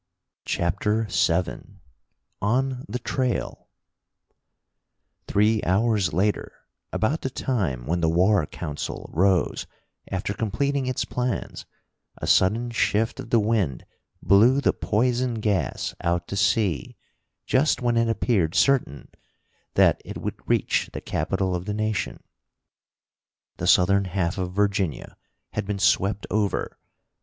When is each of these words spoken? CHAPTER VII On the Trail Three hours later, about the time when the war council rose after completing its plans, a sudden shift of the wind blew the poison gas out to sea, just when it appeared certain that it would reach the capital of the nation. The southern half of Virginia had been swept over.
CHAPTER 0.45 1.07
VII 1.11 1.77
On 2.41 2.85
the 2.89 2.97
Trail 2.97 3.67
Three 5.27 5.61
hours 5.61 6.11
later, 6.11 6.55
about 6.91 7.21
the 7.21 7.29
time 7.29 7.85
when 7.85 8.01
the 8.01 8.09
war 8.09 8.43
council 8.47 9.11
rose 9.13 9.67
after 10.11 10.33
completing 10.33 10.87
its 10.87 11.05
plans, 11.05 11.67
a 12.17 12.25
sudden 12.25 12.71
shift 12.71 13.19
of 13.19 13.29
the 13.29 13.39
wind 13.39 13.85
blew 14.23 14.59
the 14.59 14.73
poison 14.73 15.35
gas 15.35 15.93
out 16.03 16.27
to 16.29 16.35
sea, 16.35 16.97
just 17.45 17.79
when 17.83 17.95
it 17.95 18.09
appeared 18.09 18.55
certain 18.55 19.07
that 19.75 20.01
it 20.03 20.17
would 20.17 20.39
reach 20.49 20.89
the 20.93 21.01
capital 21.01 21.53
of 21.55 21.65
the 21.65 21.75
nation. 21.75 22.23
The 23.57 23.67
southern 23.67 24.05
half 24.05 24.39
of 24.39 24.51
Virginia 24.53 25.15
had 25.51 25.67
been 25.67 25.77
swept 25.77 26.25
over. 26.31 26.79